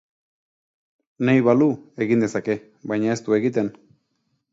[1.29, 1.67] Nahi balu,
[2.05, 2.55] egin dezake,
[2.93, 3.71] baina ez du egiten.